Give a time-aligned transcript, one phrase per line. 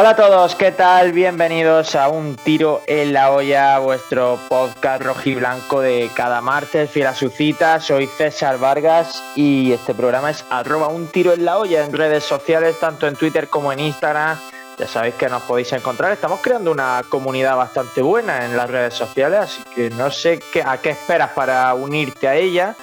[0.00, 1.10] Hola a todos, ¿qué tal?
[1.10, 7.16] Bienvenidos a Un Tiro en la Olla, vuestro podcast rojiblanco de cada martes, fiel a
[7.16, 7.80] su cita.
[7.80, 12.22] Soy César Vargas y este programa es arroba Un Tiro en la Olla en redes
[12.22, 14.38] sociales, tanto en Twitter como en Instagram.
[14.78, 16.12] Ya sabéis que nos podéis encontrar.
[16.12, 20.62] Estamos creando una comunidad bastante buena en las redes sociales, así que no sé qué,
[20.62, 22.76] a qué esperas para unirte a ella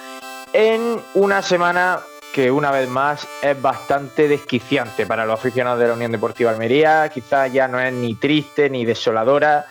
[0.52, 1.98] en una semana
[2.36, 7.08] que una vez más es bastante desquiciante para los aficionados de la Unión Deportiva Almería.
[7.08, 9.64] Quizás ya no es ni triste ni desoladora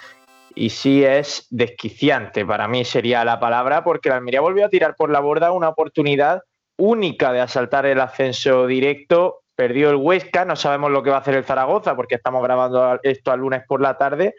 [0.55, 2.44] y sí es desquiciante.
[2.44, 5.70] Para mí sería la palabra porque la Almería volvió a tirar por la borda una
[5.70, 6.41] oportunidad
[6.76, 9.41] única de asaltar el ascenso directo.
[9.55, 13.00] Perdió el Huesca, no sabemos lo que va a hacer el Zaragoza porque estamos grabando
[13.04, 14.34] esto al lunes por la tarde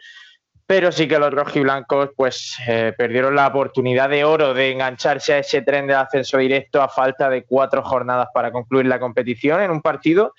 [0.67, 5.39] pero sí que los rojiblancos pues eh, perdieron la oportunidad de oro de engancharse a
[5.39, 9.71] ese tren de ascenso directo a falta de cuatro jornadas para concluir la competición en
[9.71, 10.33] un partido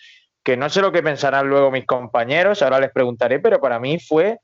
[0.44, 3.98] que no sé lo que pensarán luego mis compañeros, ahora les preguntaré, pero para mí
[3.98, 4.38] fue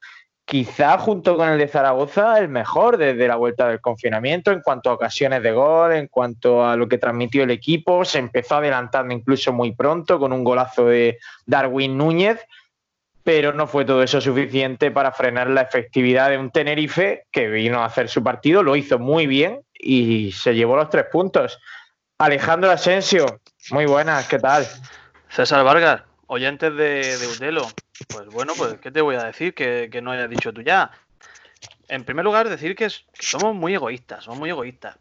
[0.47, 4.91] quizá junto con el de Zaragoza el mejor desde la vuelta del confinamiento en cuanto
[4.91, 9.14] a ocasiones de gol, en cuanto a lo que transmitió el equipo, se empezó adelantando
[9.14, 12.44] incluso muy pronto con un golazo de Darwin Núñez
[13.25, 17.81] pero no fue todo eso suficiente para frenar la efectividad de un Tenerife que vino
[17.81, 21.58] a hacer su partido, lo hizo muy bien y se llevó los tres puntos.
[22.19, 24.69] Alejandro Asensio, muy buenas, ¿qué tal?
[25.31, 27.66] César Vargas, oyentes de, de Utelo,
[28.08, 30.91] pues bueno, pues ¿qué te voy a decir que, que no hayas dicho tú ya?
[31.88, 34.98] En primer lugar, decir que, es, que somos muy egoístas, somos muy egoístas.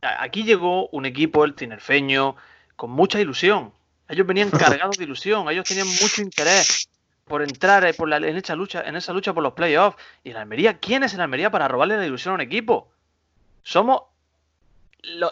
[0.00, 2.36] Aquí llegó un equipo, el tinerfeño,
[2.74, 3.72] con mucha ilusión.
[4.08, 6.88] Ellos venían cargados de ilusión, ellos tenían mucho interés
[7.26, 9.96] por entrar la, en, esa lucha, en esa lucha por los playoffs.
[10.22, 12.92] Y en Almería, ¿quién es en Almería para robarle la ilusión a un equipo?
[13.62, 14.02] Somos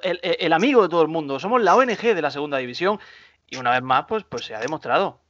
[0.03, 3.01] el, amigo de todo el mundo, somos la ONG de la segunda división
[3.49, 5.21] y una vez más, pues, pues se ha demostrado.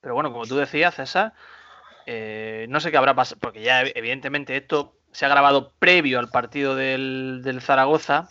[0.00, 1.34] Pero bueno, como tú decías, César,
[2.06, 6.28] eh, no sé qué habrá pasado, porque ya evidentemente esto se ha grabado previo al
[6.28, 8.28] partido del, del Zaragoza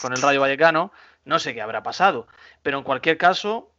[0.00, 0.92] con el Rayo Vallecano,
[1.24, 2.26] no sé qué habrá pasado.
[2.62, 3.70] Pero en cualquier caso,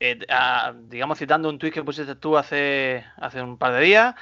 [0.00, 4.14] eh, a, digamos, citando un tuit que pusiste tú hace, hace un par de días,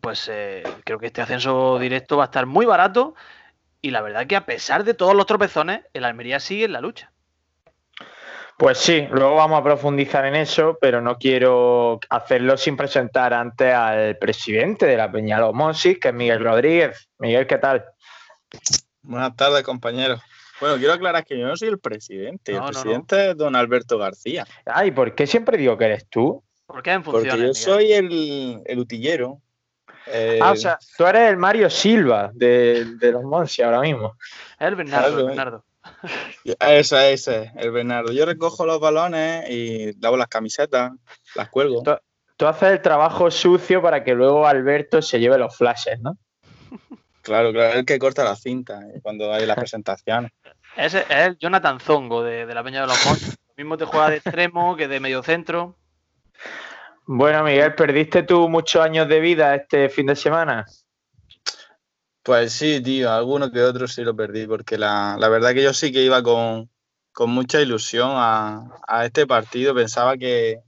[0.00, 3.14] pues eh, creo que este ascenso directo va a estar muy barato
[3.80, 6.80] y la verdad que a pesar de todos los tropezones, el Almería sigue en la
[6.80, 7.12] lucha.
[8.56, 13.74] Pues sí, luego vamos a profundizar en eso, pero no quiero hacerlo sin presentar antes
[13.74, 17.08] al presidente de la Peñalomonsis, que es Miguel Rodríguez.
[17.18, 17.84] Miguel, ¿qué tal?
[19.02, 20.20] Buenas tardes, compañeros.
[20.62, 22.52] Bueno, quiero aclarar que yo no soy el presidente.
[22.52, 23.30] No, el presidente no, no.
[23.32, 24.46] es don Alberto García.
[24.64, 26.40] Ay, ¿por qué siempre digo que eres tú?
[26.66, 27.54] ¿Por qué en funciones, Porque yo Miguel?
[27.56, 29.40] soy el, el utillero.
[30.06, 30.38] Eh...
[30.40, 34.16] Ah, o sea, tú eres el Mario Silva de, de los Monsi ahora mismo.
[34.60, 35.64] El Bernardo, claro, el Bernardo.
[36.60, 38.12] Ese, ese, el Bernardo.
[38.12, 40.92] Yo recojo los balones y lavo las camisetas,
[41.34, 41.82] las cuelgo.
[41.82, 41.96] Tú,
[42.36, 46.16] tú haces el trabajo sucio para que luego Alberto se lleve los flashes, ¿no?
[47.22, 50.32] Claro, claro, el que corta la cinta eh, cuando hay las presentaciones.
[50.76, 53.38] Ese es el Jonathan Zongo de, de la Peña de los Montes.
[53.48, 55.76] Lo mismo te juega de extremo que de medio centro.
[57.06, 60.66] Bueno, Miguel, ¿perdiste tú muchos años de vida este fin de semana?
[62.22, 65.72] Pues sí, tío, alguno que otro sí lo perdí, porque la, la verdad que yo
[65.74, 66.70] sí que iba con,
[67.12, 69.74] con mucha ilusión a, a, este partido.
[69.74, 70.60] Pensaba que,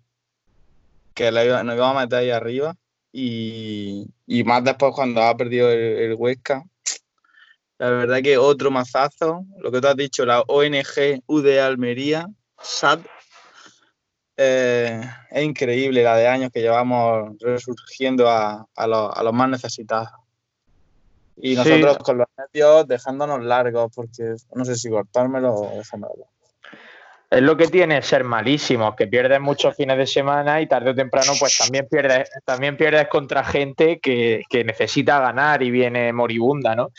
[1.14, 2.76] que la iba, nos íbamos a meter ahí arriba
[3.16, 6.64] y, y más después cuando ha perdido el, el, Huesca.
[7.78, 12.26] La verdad que otro mazazo, lo que tú has dicho, la ONG UD Almería,
[12.60, 13.00] SAD,
[14.36, 19.48] eh, es increíble la de años que llevamos resurgiendo a, a, los, a los, más
[19.48, 20.10] necesitados.
[21.36, 22.02] Y nosotros sí.
[22.02, 26.33] con los medios dejándonos largos, porque no sé si cortármelo o dejármelo
[27.30, 30.94] es lo que tiene ser malísimo, que pierdes muchos fines de semana y tarde o
[30.94, 36.76] temprano pues también pierdes, también pierdes contra gente que, que necesita ganar y viene moribunda,
[36.76, 36.90] ¿no?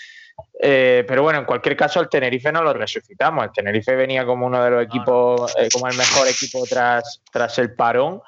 [0.60, 3.46] Eh, pero bueno, en cualquier caso, el Tenerife no lo resucitamos.
[3.46, 7.58] El Tenerife venía como uno de los equipos, eh, como el mejor equipo tras, tras
[7.60, 8.22] el parón.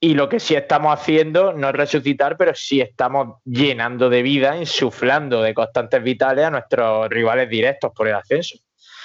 [0.00, 4.56] Y lo que sí estamos haciendo no es resucitar, pero sí estamos llenando de vida,
[4.56, 8.58] insuflando de constantes vitales a nuestros rivales directos por el ascenso.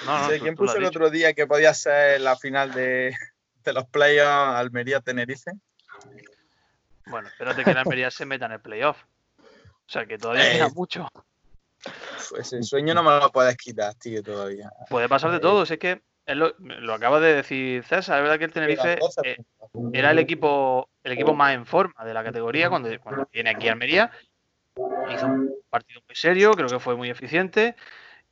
[0.06, 3.14] No, no, sí, ¿Quién puso el otro día que podía ser la final de,
[3.64, 5.52] de los playoffs Almería-Tenerife?
[7.06, 9.02] Bueno, espérate que el Almería se meta en el playoff.
[9.38, 11.08] O sea, que todavía queda mucho.
[12.30, 14.70] Pues el sueño no me lo puedes quitar, tío, todavía.
[14.88, 15.62] Puede pasar de todo.
[15.62, 18.18] es que lo, lo, acaba de decir César.
[18.18, 19.36] Es verdad que el Tenerife eh,
[19.92, 23.68] era el equipo el equipo más en forma de la categoría cuando, cuando viene aquí
[23.68, 24.10] a Almería.
[25.14, 27.76] Hizo un partido muy serio, creo que fue muy eficiente.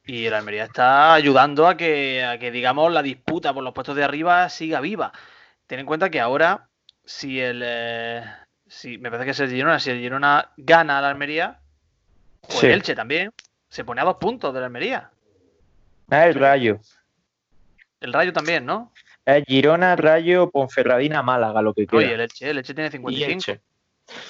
[0.04, 3.94] Y el Almería está ayudando a que, a que, digamos, la disputa por los puestos
[3.94, 5.12] de arriba siga viva.
[5.66, 6.68] Ten en cuenta que ahora,
[7.04, 7.62] si el.
[7.64, 8.24] Eh,
[8.66, 11.60] si, me parece que es el Girona, si el Girona gana a la Almería,
[12.42, 12.66] o Sí.
[12.66, 13.30] el Elche también,
[13.68, 15.10] se pone a dos puntos de la Almería.
[16.10, 16.80] Es el Rayo.
[18.00, 18.92] El Rayo también, ¿no?
[19.24, 21.98] Es Girona, Rayo, Ponferradina, Málaga, lo que queda.
[21.98, 23.32] Oye, el Elche, el Elche tiene Y 55.
[23.32, 23.60] Elche.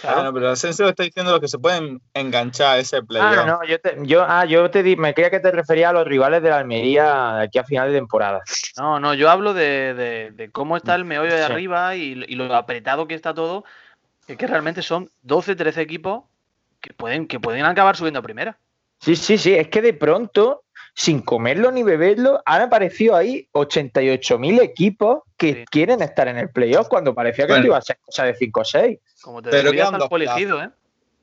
[0.05, 3.39] Ah, no, pero Asensio está diciendo lo que se pueden enganchar a ese playoff.
[3.39, 5.93] Ah, no, yo te, yo, ah, yo te di, me creía que te refería a
[5.93, 8.41] los rivales de la Almería de aquí a final de temporada.
[8.77, 11.53] No, no, yo hablo de, de- de cómo está el meollo de Sí.
[11.53, 13.65] arriba y, y lo apretado que está todo,
[14.27, 16.25] que, que realmente son 12, 13 equipos
[16.81, 18.59] que pueden, que pueden acabar subiendo a primera.
[19.01, 20.63] Sí, sí, sí, es que de pronto,
[20.95, 25.65] sin comerlo ni beberlo, han aparecido ahí 88.000 equipos que Sí.
[25.71, 27.61] quieren estar en el playoff cuando parecía que Bueno.
[27.63, 28.99] esto iba a ser cosa de 5 o 6.
[29.23, 30.71] Como te Pero quedan dos poligido, ¿eh?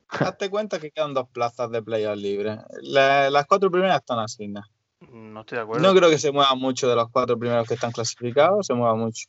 [0.08, 2.58] Hazte cuenta que quedan dos plazas de playoff libres.
[2.82, 4.68] La- las cuatro primeras están asignadas.
[5.12, 5.86] No estoy de acuerdo.
[5.86, 8.96] No creo que se mueva mucho de los cuatro primeros que están clasificados, se mueva
[8.96, 9.28] mucho.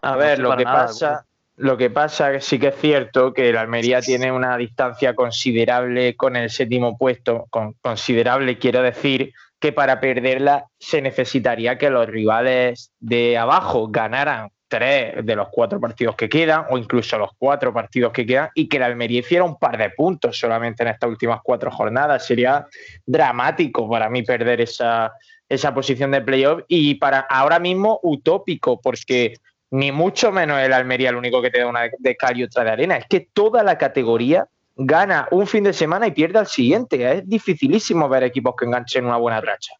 [0.00, 3.50] A ver, lo que nada pasa, lo que pasa que sí que es cierto que
[3.50, 9.72] el Almería tiene una distancia considerable con el séptimo puesto, con, considerable quiero decir que
[9.72, 16.16] para perderla se necesitaría que los rivales de abajo ganaran tres de los cuatro partidos
[16.16, 19.58] que quedan o incluso los cuatro partidos que quedan y que el Almería hiciera un
[19.58, 22.26] par de puntos solamente en estas últimas cuatro jornadas.
[22.26, 22.66] Sería
[23.06, 25.12] dramático para mí perder esa,
[25.48, 29.34] esa posición de playoff y para ahora mismo utópico porque
[29.74, 32.62] ni mucho menos el Almería el único que te da una de cal y otra
[32.62, 32.96] de arena.
[32.96, 37.12] Es que toda la categoría gana un fin de semana y pierde al siguiente.
[37.12, 39.72] Es dificilísimo ver equipos que enganchen una buena racha.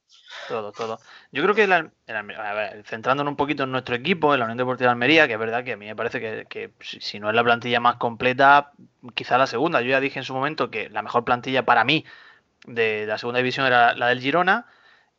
[0.49, 0.99] Todo, todo.
[1.31, 1.67] Yo creo que
[2.85, 5.63] centrándonos un poquito en nuestro equipo, en la Unión Deportiva de Almería, que es verdad
[5.63, 8.73] que a mí me parece que, si no es la plantilla más completa,
[9.15, 9.81] quizá la segunda.
[9.81, 12.05] Yo ya dije en su momento que la mejor plantilla para mí
[12.67, 14.67] de la segunda división era la del Girona.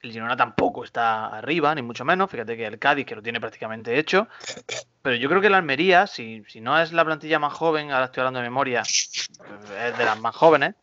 [0.05, 2.29] El Girona tampoco está arriba, ni mucho menos.
[2.29, 4.27] Fíjate que el Cádiz, que lo tiene prácticamente hecho.
[5.01, 8.05] Pero yo creo que la Almería, si, si no es la plantilla más joven, ahora
[8.05, 10.75] estoy hablando de memoria, es de las más jóvenes,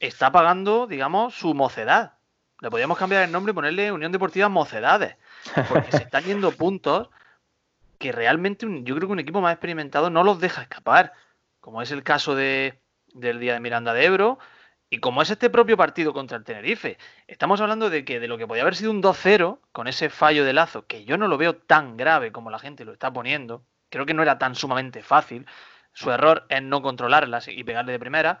[0.00, 2.14] está pagando, digamos, su mocedad.
[2.60, 5.16] Le podríamos cambiar el nombre y ponerle Unión Deportiva Mocedades.
[5.68, 7.08] Porque se están yendo puntos
[7.98, 11.12] que realmente yo creo que un equipo más experimentado no los deja escapar.
[11.60, 12.82] Como es el caso de,
[13.14, 14.40] del día de Miranda de Ebro
[14.90, 16.98] y como es este propio partido contra el Tenerife.
[17.28, 20.44] Estamos hablando de que de lo que podía haber sido un 2-0 con ese fallo
[20.44, 23.62] de lazo, que yo no lo veo tan grave como la gente lo está poniendo.
[23.88, 25.46] Creo que no era tan sumamente fácil.
[25.92, 28.40] Su error es no controlarlas y pegarle de primera.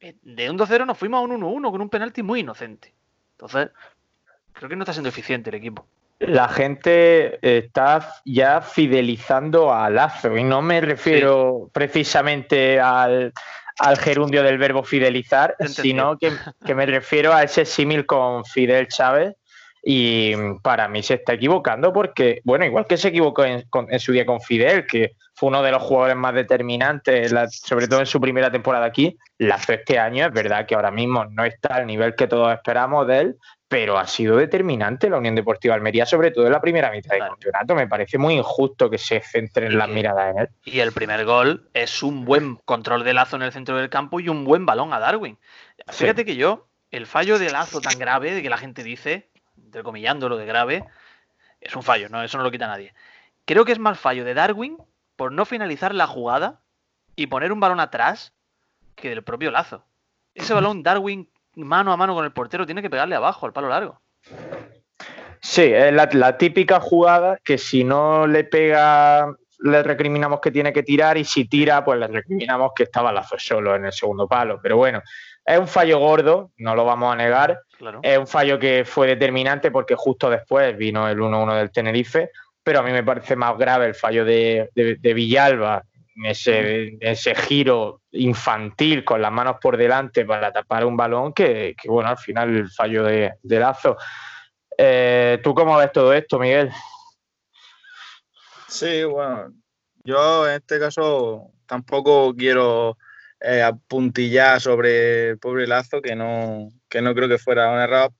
[0.00, 2.94] Eh, De un 2-0 nos fuimos a un 1-1 con un penalti muy inocente.
[3.32, 3.70] Entonces,
[4.54, 5.86] creo que no está siendo eficiente el equipo.
[6.20, 13.32] La gente está ya fidelizando a Lazo y no me refiero precisamente al,
[13.78, 16.32] al gerundio del verbo fidelizar, sino que,
[16.64, 19.34] que me refiero a ese símil con Fidel Chávez
[19.84, 20.32] y
[20.62, 24.12] para mí se está equivocando porque, bueno, igual que se equivocó en, con- en su
[24.12, 28.06] día con Fidel, que fue uno de los jugadores más determinantes, la- sobre todo en
[28.06, 31.86] su primera temporada aquí, Lazo este año es verdad que ahora mismo no está al
[31.86, 33.36] nivel que todos esperamos de él,
[33.68, 37.20] pero ha sido determinante la Unión Deportiva Almería, sobre todo en la primera mitad del
[37.20, 37.74] campeonato.
[37.76, 40.48] Me parece muy injusto que se centren las miradas en él.
[40.64, 44.18] Y el primer gol es un buen control de lazo en el centro del campo
[44.18, 45.38] y un buen balón a Darwin.
[45.90, 46.04] Sí.
[46.04, 49.28] Fíjate que yo, el fallo de lazo tan grave, de que la gente dice,
[49.62, 50.84] entrecomillándolo de grave,
[51.60, 52.92] es un fallo, no, eso no lo quita nadie.
[53.44, 54.78] Creo que es más fallo de Darwin
[55.18, 56.60] por no finalizar la jugada
[57.16, 58.32] y poner un balón atrás
[58.94, 59.84] que del propio lazo.
[60.32, 63.68] Ese balón, Darwin, mano a mano con el portero, tiene que pegarle abajo, al palo
[63.68, 64.00] largo.
[65.40, 70.72] Sí, es la, la típica jugada que si no le pega, le recriminamos que tiene
[70.72, 74.28] que tirar y si tira, pues le recriminamos que estaba Lazo solo en el segundo
[74.28, 74.60] palo.
[74.62, 75.02] Pero bueno,
[75.44, 77.60] es un fallo gordo, no lo vamos a negar.
[77.76, 77.98] Claro.
[78.04, 82.30] Es un fallo que fue determinante porque justo después vino el 1-1 del Tenerife,
[82.68, 85.82] pero a mí me parece más grave el fallo de, de- de Villalba,
[86.16, 91.74] en ese, ese giro infantil con las manos por delante para tapar un balón, que,
[91.80, 93.96] que, bueno, al final el fallo de, de Lazo.
[94.76, 96.70] Eh, ¿Tú cómo ves todo esto, Miguel?
[98.68, 99.50] Sí, bueno,
[100.04, 102.98] yo en este caso tampoco quiero
[103.40, 108.10] eh, apuntillar sobre el pobre Lazo, que no, que no creo que fuera un error.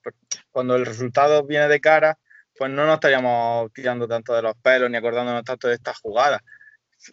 [0.49, 2.17] Cuando el resultado viene de cara,
[2.59, 6.41] pues no nos estaríamos tirando tanto de los pelos ni acordándonos tanto de estas jugadas.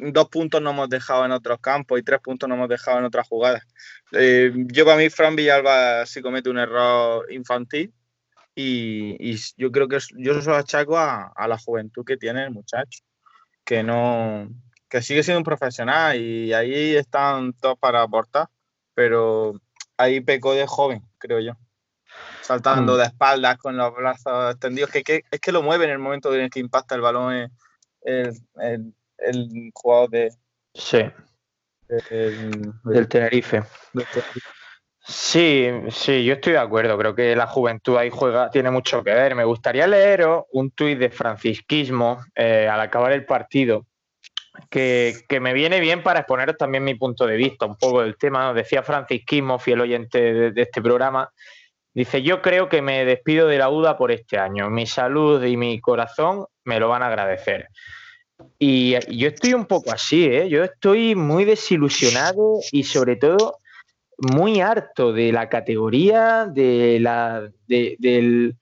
[0.00, 3.04] Dos puntos no hemos dejado en otros campos y tres puntos no hemos dejado en
[3.04, 3.62] otras jugadas.
[4.10, 7.94] Eh, yo para mí, Fran Villalba sí comete un error infantil
[8.56, 13.04] y, yo creo que yo achaco a, a la juventud que tiene el muchacho
[13.64, 14.48] que no,
[14.88, 18.48] que sigue siendo un profesional y ahí están todos para aportar,
[18.94, 19.60] pero
[19.96, 21.52] ahí pecó de joven, creo yo.
[22.40, 22.99] Saltando mm.
[22.99, 26.42] de espaldas con los brazos extendidos, que, es que lo mueve en el momento en
[26.42, 27.50] el que impacta el balón
[28.02, 28.32] el,
[29.18, 30.32] el, jugador de...
[30.75, 31.04] Sí.
[31.88, 33.62] del Tenerife.
[35.08, 36.99] Sí, sí, yo estoy de acuerdo.
[36.99, 39.37] Creo que la juventud ahí juega, tiene mucho que ver.
[39.37, 43.87] Me gustaría leeros un tuit de francisquismo eh, al acabar el partido,
[44.68, 48.52] que, me viene bien para exponeros también mi punto de vista, un poco del tema.
[48.52, 51.30] Decía francisquismo, fiel oyente de, este programa.
[51.96, 54.68] Dice, yo creo que me despido de la UDA por este año.
[54.68, 57.68] Mi salud y mi corazón me lo van a agradecer.
[58.58, 60.46] Y yo estoy un poco así, ¿eh?
[60.50, 63.60] Yo estoy muy desilusionado y sobre todo
[64.18, 68.52] muy harto de la categoría, de la, de,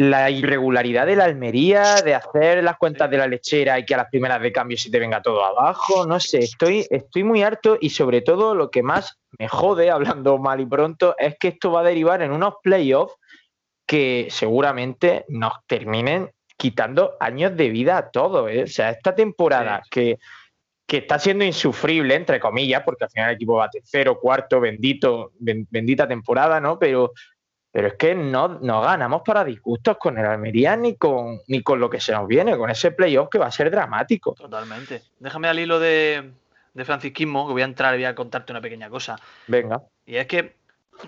[0.00, 3.98] la irregularidad de la Almería, de hacer las cuentas de la lechera y que a
[3.98, 6.06] las primeras de cambio se te venga todo abajo.
[6.06, 10.38] No sé, estoy, estoy muy harto y sobre todo lo que más me jode, hablando
[10.38, 13.14] mal y pronto, es que esto va a derivar en unos playoffs
[13.84, 18.48] que seguramente nos terminen quitando años de vida a todo.
[18.48, 18.62] ¿eh?
[18.62, 20.18] O sea, esta temporada que
[20.86, 25.30] que está siendo insufrible, entre comillas, porque al final el equipo va tercero, cuarto, bendito,
[25.38, 26.80] bendita temporada, ¿no?
[26.80, 27.12] Pero,
[27.72, 31.78] pero es que no, no ganamos para disgustos con el Almería ni con, ni con
[31.78, 34.34] lo que se nos viene, con ese playoff que va a ser dramático.
[34.34, 35.02] Totalmente.
[35.20, 36.32] Déjame al hilo de,
[36.74, 39.16] de francisquismo, que voy a entrar y voy a contarte una pequeña cosa.
[39.46, 39.82] Venga.
[40.04, 40.56] Y es que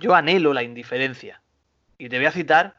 [0.00, 1.42] yo anhelo la indiferencia.
[1.98, 2.76] Y te voy a citar,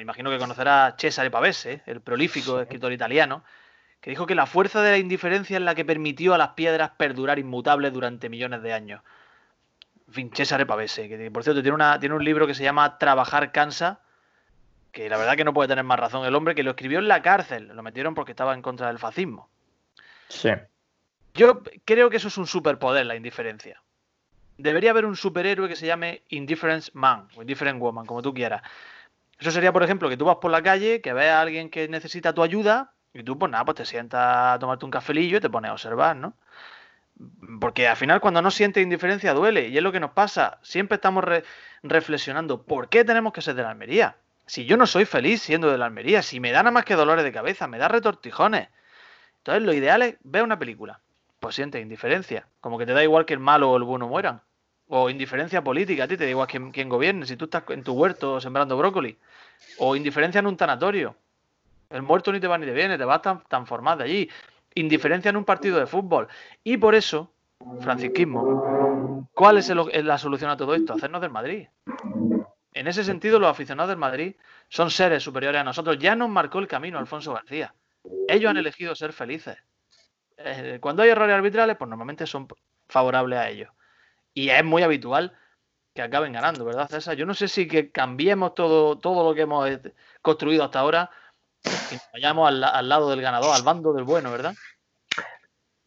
[0.00, 3.44] imagino que conocerás Cesare Pavese, el prolífico escritor italiano,
[4.00, 6.92] que dijo que la fuerza de la indiferencia es la que permitió a las piedras
[6.96, 9.02] perdurar inmutables durante millones de años.
[10.34, 14.00] César Pavese, que por cierto tiene, una, tiene un libro que se llama Trabajar cansa,
[14.92, 17.08] que la verdad que no puede tener más razón el hombre, que lo escribió en
[17.08, 19.48] la cárcel, lo metieron porque estaba en contra del fascismo.
[20.28, 20.50] Sí.
[21.34, 23.82] Yo creo que eso es un superpoder, la indiferencia.
[24.58, 28.62] Debería haber un superhéroe que se llame Indifference Man o Indifferent Woman, como tú quieras.
[29.38, 31.88] Eso sería, por ejemplo, que tú vas por la calle, que veas a alguien que
[31.88, 35.40] necesita tu ayuda y tú, pues nada, pues te sientas a tomarte un cafelillo y
[35.40, 36.34] te pones a observar, ¿no?
[37.60, 40.58] Porque al final cuando no sientes indiferencia duele y es lo que nos pasa.
[40.62, 41.24] Siempre estamos
[41.82, 44.16] reflexionando, ¿por qué tenemos que ser de la Almería?
[44.46, 46.96] Si yo no soy feliz siendo de la Almería, si me da nada más que
[46.96, 48.68] dolores de cabeza, me da retortijones.
[49.38, 51.00] Entonces lo ideal es ver una película.
[51.38, 52.46] Pues sientes indiferencia.
[52.60, 54.42] Como que te da igual que el malo o el bueno mueran.
[54.88, 57.92] O indiferencia política, a ti te da igual quién, gobierne, si tú estás en tu
[57.92, 59.16] huerto sembrando brócoli.
[59.78, 61.14] O indiferencia en un tanatorio.
[61.88, 63.20] El muerto ni te va ni te viene, te vas
[63.66, 64.30] formado de allí.
[64.74, 66.28] Indiferencia en un partido de fútbol.
[66.62, 67.32] Y por eso,
[67.80, 70.94] francisquismo, ¿cuál es la solución a todo esto?
[70.94, 71.68] Hacernos del Madrid.
[72.72, 74.36] En ese sentido, los aficionados del Madrid
[74.68, 75.98] son seres superiores a nosotros.
[75.98, 77.74] Ya nos marcó el camino Alfonso García.
[78.28, 79.58] Ellos han elegido ser felices.
[80.36, 82.48] Eh, cuando hay errores arbitrales, pues normalmente son
[82.88, 83.70] favorables a ellos.
[84.32, 85.36] Y es muy habitual
[85.94, 87.16] que acaben ganando, ¿verdad, César?
[87.16, 89.68] Yo no sé si que cambiemos todo, todo lo que hemos
[90.22, 91.10] construido hasta ahora
[92.12, 94.54] vayamos al, lado del ganador, al bando del bueno, ¿verdad?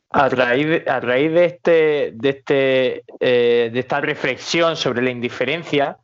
[0.10, 5.10] A raíz de, a raíz de, este, de, este, eh, de esta reflexión sobre la
[5.10, 5.98] indiferencia,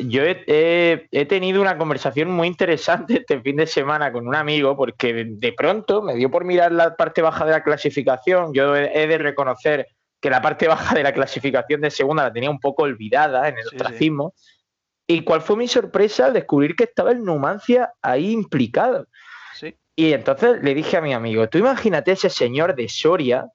[0.00, 5.26] yo he, tenido una conversación muy interesante este fin de semana con un amigo porque
[5.26, 8.52] de pronto me dio por mirar la parte baja de la clasificación.
[8.52, 9.88] Yo he, de reconocer
[10.20, 13.58] que la parte baja de la clasificación de segunda la tenía un poco olvidada en
[13.58, 14.34] el ostracismo.
[15.10, 19.06] ¿Y cuál fue mi sorpresa al descubrir que estaba el Numancia ahí implicado?
[19.96, 23.48] Y entonces le dije a mi amigo, tú imagínate ese señor de Soria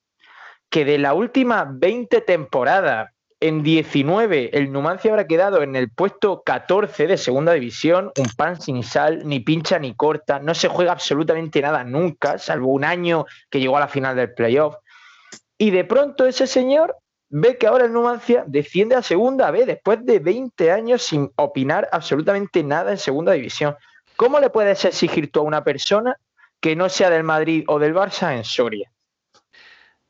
[0.70, 6.42] que de la última 20 temporadas en 19 el Numancia habrá quedado en el puesto
[6.44, 10.92] 14 de segunda división, un pan sin sal, ni pincha ni corta, no se juega
[10.92, 14.76] absolutamente nada nunca, salvo un año que llegó a la final del playoff.
[15.58, 16.98] Y de pronto ese señor
[17.36, 21.90] ve que ahora el Numancia desciende a segunda B después de 20 años sin opinar
[21.92, 23.76] absolutamente nada en segunda división.
[24.16, 26.16] ¿Cómo le puedes exigir tú a una persona
[26.60, 28.92] que no sea del Madrid o del Barça en Soria?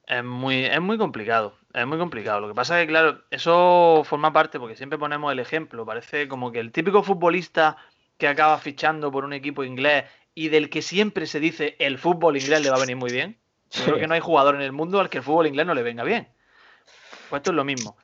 [0.05, 2.41] Es muy, es muy complicado, es muy complicado.
[2.41, 6.27] Lo que pasa es que, claro, eso forma parte, porque siempre ponemos el ejemplo, parece
[6.27, 7.77] como que el típico futbolista
[8.17, 10.03] que acaba fichando por un equipo inglés
[10.35, 13.39] y del que siempre se dice el fútbol inglés le va a venir muy bien.
[13.85, 15.83] Creo que no hay jugador en el mundo al que el fútbol inglés no le
[15.83, 16.27] venga bien.
[17.29, 17.95] Pues esto es lo mismo.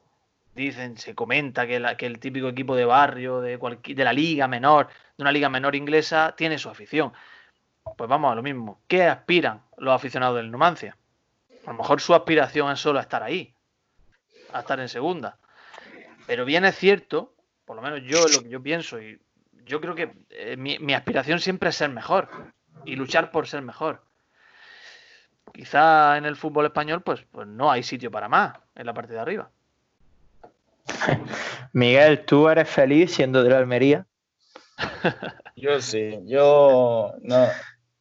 [0.55, 5.23] Dicen, se comenta que, el típico equipo de barrio, de, de la liga menor, de
[5.23, 7.13] una liga menor inglesa, tiene su afición.
[7.97, 8.81] Pues vamos a lo mismo.
[8.87, 10.97] ¿Qué aspiran los aficionados del Numancia?
[11.65, 13.53] A lo mejor su aspiración es solo estar ahí,
[14.53, 15.37] a estar en segunda.
[16.25, 17.33] Pero bien es cierto,
[17.65, 19.19] por lo menos yo lo que yo pienso, y
[19.65, 22.29] yo creo que eh, mi, mi aspiración siempre es ser mejor
[22.85, 24.03] y luchar por ser mejor.
[25.51, 29.13] Quizá en el fútbol español pues, pues no hay sitio para más en la parte
[29.13, 29.49] de arriba.
[31.73, 34.05] Miguel, ¿tú eres feliz siendo de la Almería?
[35.55, 37.47] Yo sí, yo no,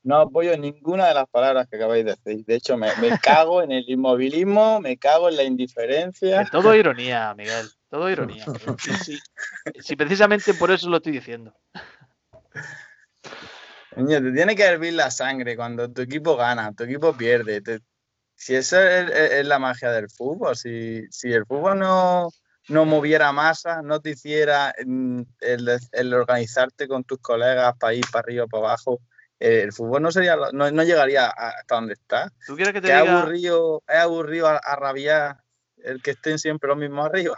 [0.05, 2.45] no apoyo ninguna de las palabras que acabáis de decir.
[2.47, 2.89] De hecho, me,
[3.21, 6.43] cago en el inmovilismo, me cago en la indiferencia.
[6.43, 8.45] Es todo ironía, Miguel, todo ironía.
[9.81, 11.53] Sí, precisamente por eso lo estoy diciendo.
[14.07, 17.63] Te tiene que hervir la sangre cuando tu equipo gana, tu equipo pierde.
[18.37, 22.29] si esa es, la magia del fútbol, si, si el fútbol no,
[22.69, 28.21] no moviera masa, no te hiciera mm, el, organizarte con tus colegas para ir para
[28.21, 29.01] arriba, para abajo,
[29.41, 32.31] eh, el fútbol no sería no, llegaría hasta donde está.
[32.47, 33.21] ¿Tú quieres que te diga...
[33.21, 35.39] aburrido, es aburrido a, rabiar
[35.79, 37.37] el que estén siempre los mismos arriba.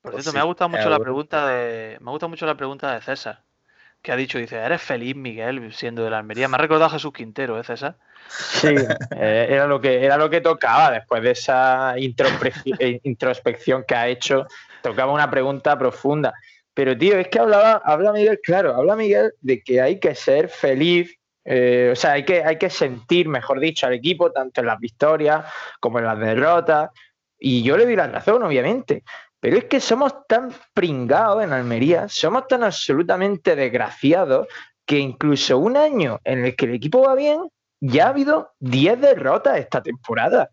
[0.00, 2.94] Por pues cierto, me ha gustado mucho la pregunta de me gusta mucho la pregunta
[2.94, 3.44] de César,
[4.02, 6.90] que ha dicho dice, "¿Eres feliz, Miguel, siendo de la Almería?" Me ha recordado a
[6.90, 7.96] Jesús Quintero, ¿eh, César?
[8.28, 8.74] Sí,
[9.16, 14.08] eh, era lo que era lo que tocaba después de esa eh, introspección que ha
[14.08, 14.46] hecho
[14.82, 16.32] tocaba una pregunta profunda.
[16.74, 20.48] Pero, tío, es que hablaba, habla Miguel, claro, habla Miguel de que hay que ser
[20.48, 21.14] feliz,
[21.44, 24.78] eh, o sea, hay que, hay que sentir, mejor dicho, al equipo, tanto en las
[24.78, 25.44] victorias
[25.80, 26.90] como en las derrotas.
[27.38, 29.02] Y yo le doy la razón, obviamente.
[29.40, 34.46] Pero es que somos tan pringados en Almería, somos tan absolutamente desgraciados
[34.86, 37.48] que incluso un año en el que el equipo va bien,
[37.80, 40.50] ya ha habido 10 derrotas esta temporada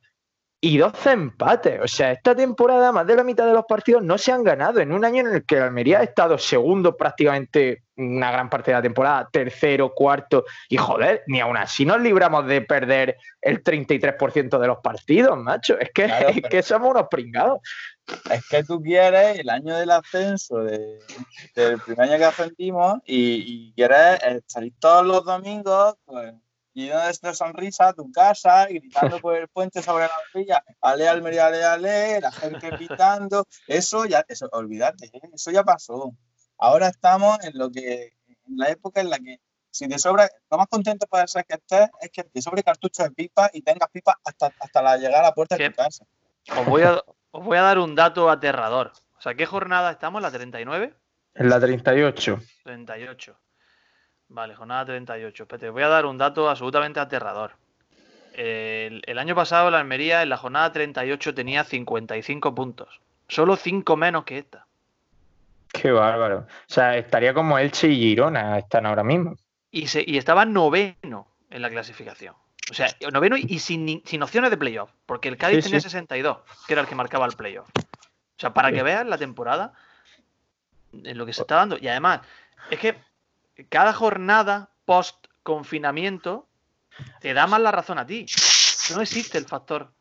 [0.59, 1.79] y 12 empates.
[1.81, 4.79] O sea, esta temporada más de la mitad de los partidos no se han ganado
[4.79, 8.77] en un año en el que Almería ha estado segundo prácticamente una gran parte de
[8.77, 14.59] la temporada, tercero, cuarto, y joder, ni aún así nos libramos de perder el 33%
[14.59, 15.79] de los partidos, macho.
[15.79, 17.59] Es que, es que somos unos pringados.
[18.31, 23.73] Es que tú quieres el año del ascenso del primer año que ascendimos y, y
[23.73, 26.33] quieres salir todos los domingos, pues
[26.77, 31.07] y de esta sonrisa a tu casa, gritando por el puente sobre la orilla, ale,
[31.07, 35.21] Almería, ale, ale, la gente gritando, eso ya, eso, olvídate, ¿eh?
[35.33, 36.13] eso ya pasó.
[36.59, 39.39] Ahora estamos en lo que, en la época en la que
[39.71, 43.01] si te sobra, lo más contento puede ser que estés es que te sobre cartucho
[43.01, 46.05] de pipa y tengas pipa hasta, hasta la llegada a la puerta de tu casa.
[46.59, 47.01] Os voy, a,
[47.31, 48.91] os voy a dar un dato aterrador.
[49.17, 50.21] O sea, ¿qué jornada estamos?
[50.21, 50.93] ¿La 39?
[51.33, 52.39] En la 38.
[52.63, 53.35] 38.
[54.29, 55.45] Vale, jornada 38.
[55.45, 57.53] te voy a dar un dato absolutamente aterrador.
[58.33, 63.01] El, año pasado la Almería en la jornada 38 tenía 55 puntos.
[63.27, 64.67] Solo 5 menos que esta.
[65.73, 66.39] Qué bárbaro.
[66.39, 69.35] O sea, estaría como Elche y Girona están ahora mismo.
[69.71, 72.35] Y, se, y estaba noveno en la clasificación.
[72.69, 74.91] O sea, noveno y sin, sin opciones de playoff.
[75.05, 76.37] Porque el Cádiz tenía 62,
[76.67, 77.69] que era el que marcaba el playoff.
[77.75, 79.73] O sea, para que veas la temporada
[80.93, 81.77] en lo que se está dando.
[81.79, 82.21] Y además,
[82.69, 82.95] es que
[83.65, 86.47] cada jornada post confinamiento
[87.19, 88.25] te da más la razón a ti.
[88.93, 89.91] No existe el factor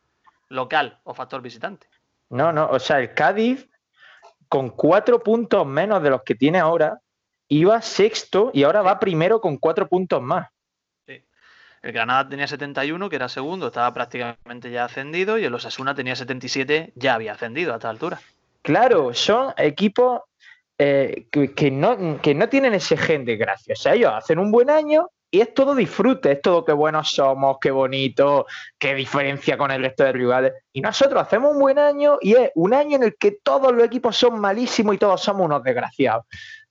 [0.49, 1.89] local o factor visitante.
[2.31, 3.69] No, no, o sea, el Cádiz
[4.49, 7.01] con cuatro puntos menos de los que tiene ahora
[7.49, 10.49] iba sexto y ahora va primero con cuatro puntos más.
[11.07, 11.25] Sí.
[11.83, 16.17] El Granada tenía 71, que era segundo, estaba prácticamente ya ascendido, y el Osasuna tenía
[16.17, 18.21] 77, ya había ascendido a esta altura.
[18.63, 20.23] Claro, son equipos
[20.79, 23.73] eh, que, no, que no tienen ese gen de gracia.
[23.73, 27.11] O sea, ellos hacen un buen año y es todo disfrute, es todo qué buenos
[27.11, 28.47] somos, qué bonito,
[28.79, 30.53] qué diferencia con el resto de rivales.
[30.73, 33.85] Y nosotros hacemos un buen año y es un año en el que todos los
[33.85, 36.27] equipos son malísimos y todos somos unos desgraciados.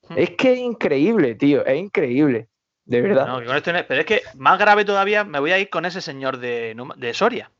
[0.08, 0.18] Hmm.
[0.18, 2.48] Es que es increíble, tío, es increíble.
[2.86, 3.40] De verdad.
[3.88, 7.14] pero es que más grave todavía me voy a ir con ese señor de, de
[7.16, 7.52] Soria.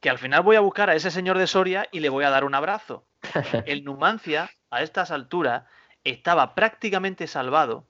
[0.00, 2.30] Que al final voy a buscar a ese señor de Soria y le voy a
[2.30, 3.04] dar un abrazo.
[3.66, 5.64] El Numancia a estas alturas
[6.04, 7.84] estaba prácticamente salvado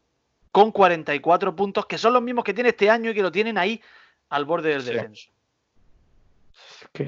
[0.50, 3.56] con 44 puntos, que son los mismos que tiene este año y que lo tienen
[3.56, 3.80] ahí
[4.30, 5.30] al borde del descenso.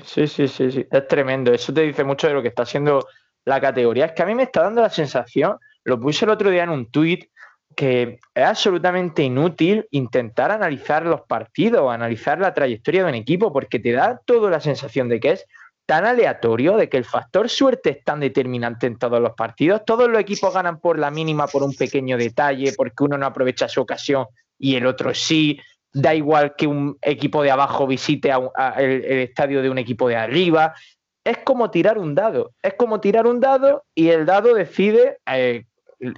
[0.05, 1.53] Sí, sí, sí, sí, es tremendo.
[1.53, 3.07] Eso te dice mucho de lo que está haciendo
[3.45, 4.07] la categoría.
[4.07, 6.71] Es que a mí me está dando la sensación, lo puse el otro día en
[6.71, 7.31] un tuit,
[7.75, 13.79] que es absolutamente inútil intentar analizar los partidos, analizar la trayectoria de un equipo, porque
[13.79, 15.47] te da toda la sensación de que es
[15.87, 19.83] tan aleatorio de que el factor suerte es tan determinante en todos los partidos.
[19.85, 23.69] Todos los equipos ganan por la mínima por un pequeño detalle, porque uno no aprovecha
[23.69, 24.27] su ocasión
[24.59, 25.59] y el otro sí.
[25.95, 28.33] Da igual que un equipo de abajo visite
[28.79, 30.75] el, estadio de un equipo de arriba.
[31.23, 32.53] Es como tirar un dado.
[32.63, 35.67] Es como tirar un dado y el dado decide eh,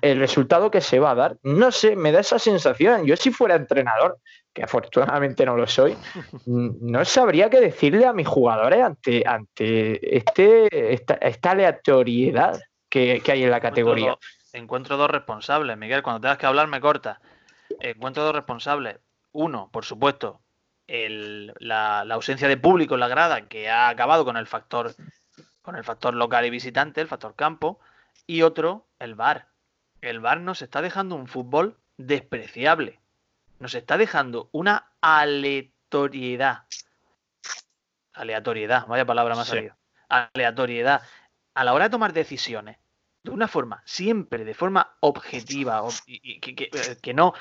[0.01, 1.39] el resultado que se va a dar.
[1.43, 3.05] No sé, me da esa sensación.
[3.05, 4.19] Yo si fuera entrenador,
[4.55, 5.97] que afortunadamente no lo soy,
[6.47, 13.51] no sabría qué decirle a mis jugadores ante, ante este, esta, aleatoriedad que, hay en
[13.51, 14.17] la categoría.
[14.53, 16.05] Encuentro dos, responsables, Miguel.
[16.05, 17.21] Cuando tengas que hablar, me corta.
[17.81, 19.01] Encuentro dos responsables.
[19.33, 20.41] Uno, por supuesto,
[20.87, 24.95] la, ausencia de público en la grada, que ha acabado con el factor
[25.63, 27.81] con el factor local y visitante, el factor campo,
[28.27, 29.49] y otro, el VAR.
[30.03, 33.01] El VAR nos está dejando un fútbol despreciable.
[33.59, 36.65] Nos está dejando una aleatoriedad.
[38.13, 39.69] Aleatoriedad, vaya palabra más sí.
[40.09, 41.03] Aleatoriedad.
[41.55, 42.79] A la hora de tomar decisiones,
[43.23, 47.33] de una forma, siempre de forma objetiva, y, eh, que, no,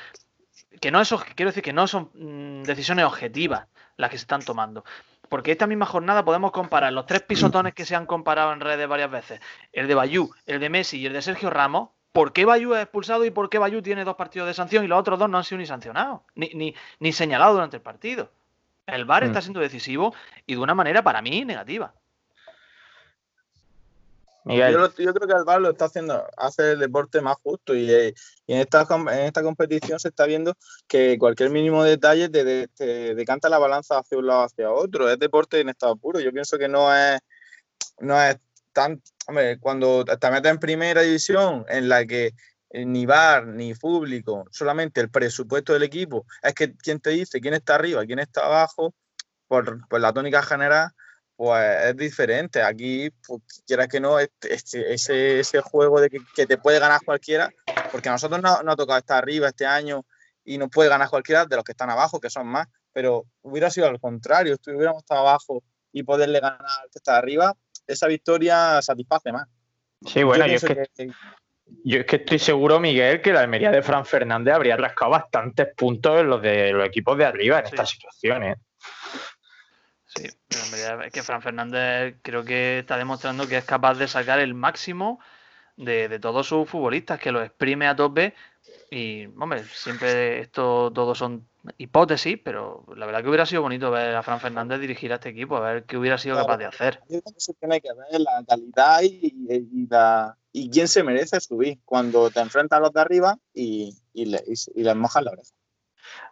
[0.80, 4.44] que no es, quiero decir que no son mm, decisiones objetivas las que se están
[4.44, 4.86] tomando.
[5.30, 8.88] Porque esta misma jornada podemos comparar los tres pisotones que se han comparado en redes
[8.88, 12.46] varias veces, el de Bayú, el de Messi y el de Sergio Ramos, ¿por qué
[12.46, 15.20] Bayú es expulsado y por qué Bayú tiene dos partidos de sanción y los otros
[15.20, 18.30] dos no han sido ni sancionados, ni, ni, ni señalados durante el partido?
[18.86, 19.42] El VAR está mm.
[19.42, 20.14] siendo decisivo
[20.46, 21.94] y de una manera para mí negativa.
[24.46, 28.14] Yo, creo que el VAR lo está haciendo, hace el deporte más justo y, eh,
[28.48, 33.58] en, esta, en esta competición se está viendo que cualquier mínimo detalle te, decanta la
[33.58, 35.10] balanza hacia un lado hacia otro.
[35.10, 36.20] Es deporte en estado puro.
[36.20, 37.22] Yo pienso que no es,
[38.00, 38.38] no es
[39.60, 42.34] cuando te metes en primera división en la que
[42.70, 47.40] eh, ni VAR ni público, solamente el presupuesto del equipo es que quien te dice
[47.40, 48.94] quién está arriba, quién está abajo,
[49.48, 50.92] por, por la tónica general
[51.36, 52.62] pues es diferente.
[52.62, 54.94] Aquí, pues, quieras que no, ese,
[55.40, 57.50] ese, juego de que, te puede ganar cualquiera,
[57.92, 60.06] porque a nosotros no, no ha tocado estar arriba este año
[60.46, 63.70] y no puede ganar cualquiera de los que están abajo, que son más, pero hubiera
[63.70, 67.56] sido al contrario, si hubiéramos estado abajo y poderle ganar al que está arriba,
[67.88, 69.48] esa victoria satisface más.
[70.06, 71.12] Sí, bueno, yo, es que,
[71.84, 75.68] yo es que estoy seguro, Miguel, que la Almería de Fran Fernández habría rascado bastantes
[75.76, 78.58] puntos en los de los equipos de arriba en estas situaciones.
[80.06, 84.54] Sí, es que Fran Fernández creo que está demostrando que es capaz de sacar el
[84.54, 85.20] máximo
[85.76, 88.36] de, todos sus futbolistas, que lo exprime a tope.
[88.92, 94.16] Y, hombre, siempre esto todos son hipótesis, pero la verdad que hubiera sido bonito ver
[94.16, 97.00] a Fran Fernández dirigir a este equipo, a ver qué hubiera sido capaz de hacer.
[97.38, 102.42] Se tiene que ver la calidad y, la, y quién se merece subir cuando te
[102.42, 105.52] enfrentas a los de arriba y, y, les mojas la oreja.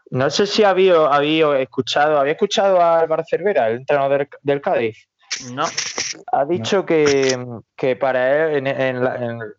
[0.10, 5.08] No sé si había, había escuchado, había escuchado a Álvaro Cervera, el entrenador del, Cádiz.
[5.54, 5.65] No.
[6.34, 8.63] Ha dicho que, para él,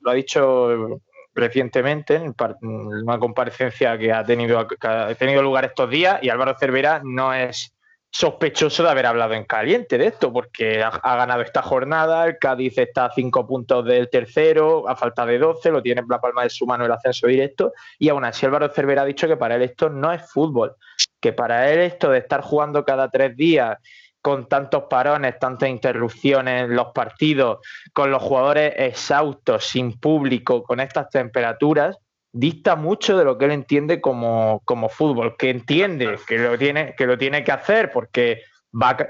[0.00, 1.00] lo ha dicho
[1.34, 7.00] recientemente en, una comparecencia que ha tenido, ha tenido lugar estos días, y Álvaro Cervera
[7.04, 7.72] no es
[8.12, 12.76] sospechoso de haber hablado en caliente de esto, porque ha, ganado esta jornada, el Cádiz
[12.76, 16.42] está a cinco puntos del tercero, a falta de 12, lo tiene en la palma
[16.42, 19.56] de su mano el ascenso directo, y aún así Álvaro Cervera ha dicho que para
[19.56, 20.76] él esto no es fútbol,
[21.20, 23.78] que para él esto de estar jugando cada tres días
[24.22, 27.58] con tantos parones, tantas interrupciones los partidos,
[27.92, 31.98] con los jugadores exhaustos, sin público, con estas temperaturas,
[32.32, 37.06] dista mucho de lo que él entiende como, fútbol, que entiende que lo tiene que,
[37.06, 38.42] lo tiene que hacer porque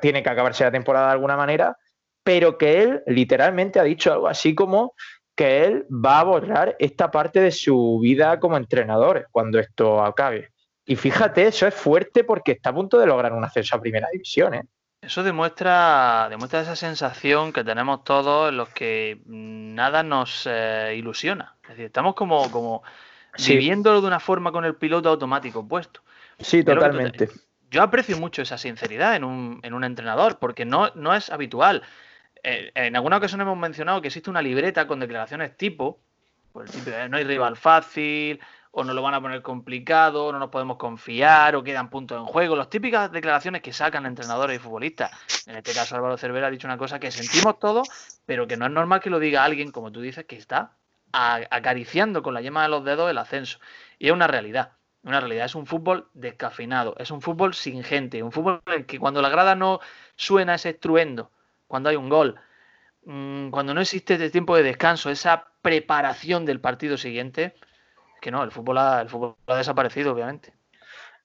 [0.00, 1.76] tiene que acabarse la temporada de alguna manera,
[2.24, 4.94] pero que él literalmente ha dicho algo así como
[5.36, 10.50] que él va a borrar esta parte de su vida como entrenador cuando esto acabe.
[10.84, 14.08] Y fíjate, eso es fuerte porque está a punto de lograr un acceso a primera
[14.10, 14.54] división.
[14.54, 14.64] ¿eh?
[15.02, 21.56] Eso demuestra, demuestra esa sensación que tenemos todos en los que nada nos eh, ilusiona.
[21.64, 22.84] Es decir, estamos como, como
[23.44, 26.02] viviéndolo de una forma con el piloto automático puesto.
[26.38, 27.28] Sí, totalmente.
[27.68, 31.82] Yo aprecio mucho esa sinceridad en un, en un entrenador, porque no, no es habitual.
[32.44, 35.98] Eh, en alguna ocasión hemos mencionado que existe una libreta con declaraciones tipo,
[36.52, 36.70] pues
[37.10, 38.38] no hay rival fácil,
[38.74, 42.24] o nos lo van a poner complicado, no nos podemos confiar, o quedan puntos en
[42.24, 42.56] juego.
[42.56, 45.12] Las típicas declaraciones que sacan entrenadores y futbolistas.
[45.46, 47.86] En este caso, Álvaro Cervera ha dicho una cosa que sentimos todos,
[48.24, 50.72] pero que no es normal que lo diga alguien, como tú dices, que está
[51.12, 53.58] acariciando con la yema de los dedos el ascenso.
[53.98, 54.72] Y es una realidad.
[55.02, 59.00] Una realidad, es un fútbol descafeinado, es un fútbol sin gente, un fútbol en que
[59.00, 59.80] cuando la grada no
[60.14, 61.30] suena ese estruendo,
[61.66, 62.36] cuando hay un gol,
[63.04, 67.54] mm, cuando no existe ese tiempo de descanso, esa preparación del partido siguiente,
[68.22, 70.54] que no, el fútbol ha, el fútbol ha desaparecido, obviamente.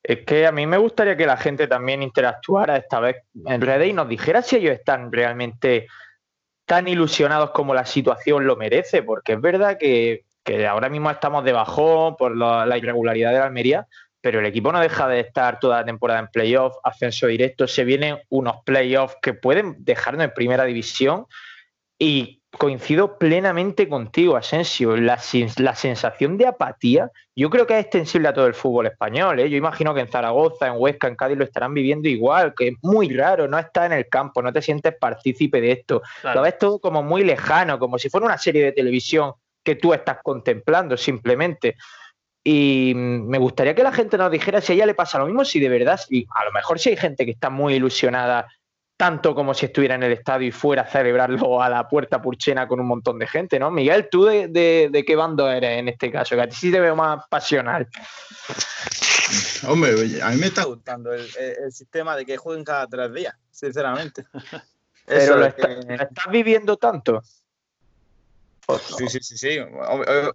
[0.01, 3.88] Es que a mí me gustaría que la gente también interactuara esta vez en redes
[3.88, 5.88] y nos dijera si ellos están realmente
[6.65, 10.25] tan ilusionados como la situación lo merece, porque es verdad que,
[10.67, 13.88] ahora mismo estamos de bajón por la, irregularidad de la Almería,
[14.19, 17.83] pero el equipo no deja de estar toda la temporada en playoff, ascenso directo, se
[17.83, 21.27] vienen unos playoffs que pueden dejarnos en primera división
[21.99, 24.98] y coincido plenamente contigo, Asensio.
[24.98, 25.20] La,
[25.58, 29.39] la, sensación de apatía, yo creo que es extensible a todo el fútbol español.
[29.39, 29.50] ¿eh?
[29.50, 32.74] Yo imagino que en Zaragoza, en Huesca, en Cádiz lo estarán viviendo igual, que es
[32.82, 36.02] muy raro, no estás en el campo, no te sientes partícipe de esto.
[36.24, 39.93] Lo ves todo como muy lejano, como si fuera una serie de televisión que tú
[39.93, 41.76] estás contemplando simplemente.
[42.43, 45.43] Y me gustaría que la gente nos dijera si a ella le pasa lo mismo,
[45.43, 48.48] si de verdad, si, a lo mejor si hay gente que está muy ilusionada,
[48.97, 52.67] tanto como si estuviera en el estadio y fuera a celebrarlo a la puerta purchena
[52.67, 53.69] con un montón de gente, ¿no?
[53.71, 56.36] Miguel, ¿tú de, de qué bando eres en este caso?
[56.36, 57.88] Que a ti sí te veo más pasional.
[59.67, 61.27] Hombre, a mí me está gustando el,
[61.71, 64.25] sistema de que jueguen cada tres días, sinceramente.
[65.05, 67.21] Pero lo, estás viviendo tanto.
[68.97, 69.57] Sí, sí, sí, sí.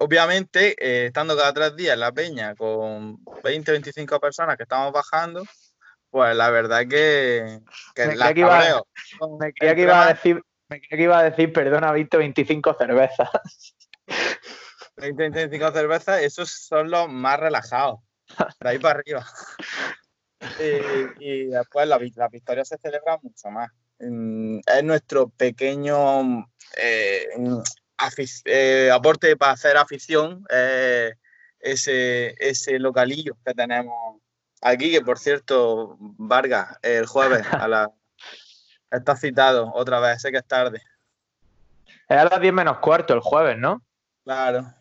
[0.01, 4.93] Obviamente, eh, estando cada tres días en la peña con 20, 25 personas que estamos
[4.93, 5.45] bajando,
[6.13, 7.61] pues la verdad que,
[7.95, 8.83] que me la que iba,
[9.41, 12.75] me creía que iba a decir, me creía que iba a decir, perdona, 20, 25
[12.75, 13.31] cervezas.
[14.99, 18.01] 20, 25 cervezas, esos son los más relajados
[18.61, 19.27] de ahí para arriba.
[21.19, 23.71] y, después la, victoria se celebra mucho más.
[23.99, 26.47] Es nuestro pequeño
[26.77, 27.27] eh,
[28.45, 31.15] eh, aporte para hacer afición, eh,
[31.59, 34.21] ese, ese localillo que tenemos
[34.63, 37.91] aquí, que por cierto, Vargas, el jueves a la,
[38.91, 40.81] está citado otra vez, sé que es tarde.
[42.09, 43.83] Es a las 10 menos cuarto el jueves, ¿no?
[44.25, 44.73] Claro.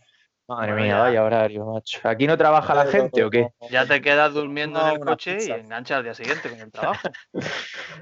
[0.48, 2.02] Madre mía, vaya horario, macho.
[2.04, 3.48] ¿Aquí no trabaja la gente o qué?
[3.70, 7.10] Ya te quedas durmiendo en el coche y enganchas al día siguiente con el trabajo.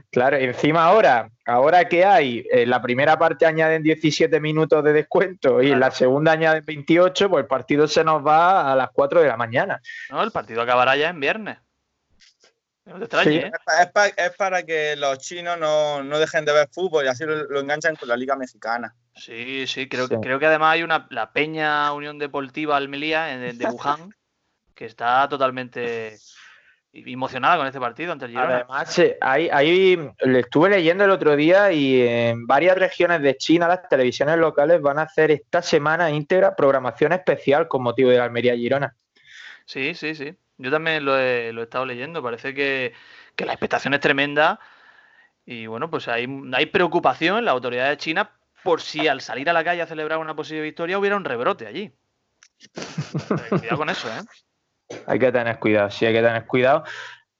[0.10, 4.94] claro, y encima ahora, ahora que hay, en la primera parte añaden 17 minutos de
[4.94, 8.90] descuento y en la segunda añaden 28, pues el partido se nos va a las
[8.94, 9.80] 4 de la mañana.
[10.10, 11.58] No, el partido acabará ya en viernes.
[12.90, 13.52] ¿Eh?
[14.18, 18.10] es, para, que los chinos no, dejen de ver fútbol y así lo, enganchan con
[18.10, 18.94] la Liga Mexicana.
[19.16, 23.66] Sí, sí, creo, creo que además hay una la Peña Unión Deportiva Almería de, de
[23.66, 24.14] Wuhan
[24.76, 26.18] que está totalmente
[26.94, 28.56] emocionada con este partido ante el Girona.
[28.56, 33.38] Además, eh, ahí, ahí le estuve leyendo el otro día y en varias regiones de
[33.38, 38.18] China las televisiones locales van a hacer esta semana íntegra programación especial con motivo de
[38.18, 38.96] la Almería Girona.
[39.66, 40.36] Sí, sí, sí.
[40.60, 42.22] Yo también lo he, estado leyendo.
[42.22, 42.94] Parece que,
[43.38, 44.60] la expectación es tremenda.
[45.46, 48.32] Y bueno, pues hay, hay preocupación en la autoridad de China
[48.64, 51.66] por si al salir a la calle a celebrar una posible victoria hubiera un rebrote
[51.66, 51.92] allí.
[53.50, 55.00] cuidado con eso, ¿eh?
[55.08, 56.84] Hay que tener cuidado, sí, hay que tener cuidado.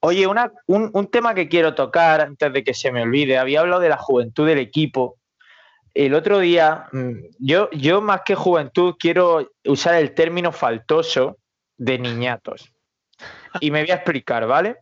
[0.00, 3.36] Oye, una, un, un, tema que quiero tocar antes de que se me olvide.
[3.36, 5.18] Había hablado de la juventud del equipo.
[5.92, 11.36] El otro día, mm, yo, yo más que juventud quiero usar el término faltoso
[11.76, 12.72] de niñatos.
[13.58, 14.76] Y me voy a explicar, ¿vale?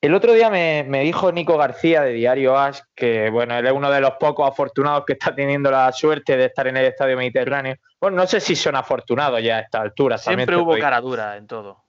[0.00, 3.90] El otro día me, dijo Nico García de Diario As, que bueno, él es uno
[3.90, 7.76] de los pocos afortunados que está teniendo la suerte de estar en el Estadio Mediterráneo.
[8.00, 10.16] Bueno, no sé si son afortunados ya a esta altura.
[10.16, 11.84] Siempre hubo cara dura en todo.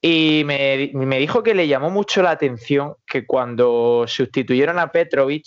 [0.00, 5.46] Y me, dijo que le llamó mucho la atención que cuando sustituyeron a Petrovic,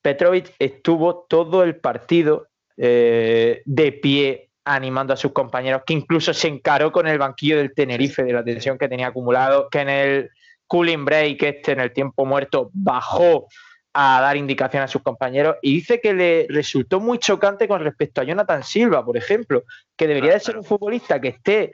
[0.00, 6.48] Petrovic estuvo todo el partido eh, de pie animando a sus compañeros, que incluso se
[6.48, 10.30] encaró con el banquillo del Tenerife de la tensión que tenía acumulado, que en el
[10.66, 13.48] cooling break, este en el tiempo muerto, bajó
[13.94, 15.56] a dar indicación a sus compañeros.
[15.62, 19.64] Y dice que le resultó muy chocante con respecto a Jonathan Silva, por ejemplo,
[19.96, 21.72] que debería de ser un futbolista que esté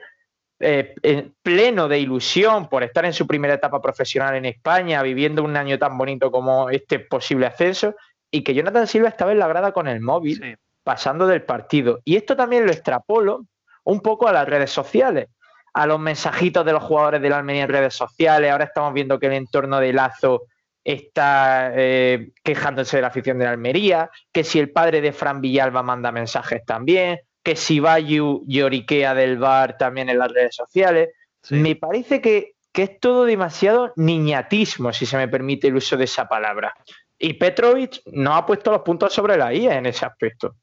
[0.61, 5.43] eh, en pleno de ilusión por estar en su primera etapa profesional en España, viviendo
[5.43, 7.93] un año tan bonito como este posible ascenso,
[8.31, 11.99] y que Jonathan Silva estaba en la grada con el móvil pasando del partido.
[12.05, 13.47] Y esto también lo extrapolo
[13.83, 15.29] un poco a las redes sociales,
[15.73, 18.51] a los mensajitos de los jugadores de la Almería en redes sociales.
[18.51, 20.43] Ahora estamos viendo que el entorno de Lazo
[20.83, 25.41] está eh, quejándose de la afición de la Almería, que si el padre de Fran
[25.41, 31.09] Villalba manda mensajes también, que si Bayu lloriquea del bar también en las redes sociales.
[31.49, 36.05] Me parece que, que es todo demasiado niñatismo, si se me permite el uso de
[36.05, 36.75] esa palabra.
[37.17, 40.55] Y Petrovic no ha puesto los puntos sobre la I en ese aspecto.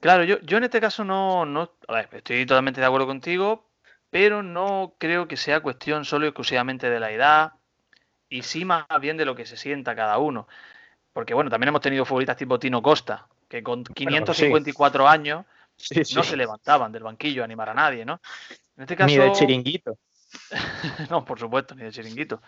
[0.00, 3.70] Claro, yo, yo en este caso no, no a ver, estoy totalmente de acuerdo contigo,
[4.08, 7.52] pero no creo que sea cuestión solo y exclusivamente de la edad,
[8.28, 10.48] y sí más bien de lo que se sienta cada uno.
[11.12, 15.44] Porque bueno, también hemos tenido futbolistas tipo Tino Costa, que con 554 años
[16.14, 18.20] no se levantaban del banquillo a animar a nadie, ¿no?
[18.76, 19.98] En este caso, ni de chiringuito.
[21.10, 22.40] no, por supuesto, ni de chiringuito.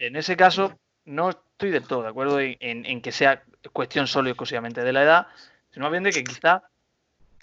[0.00, 4.32] En ese caso, no estoy del todo de acuerdo en, que sea cuestión solo y
[4.32, 5.26] exclusivamente de la edad,
[5.70, 6.62] sino más bien de que quizá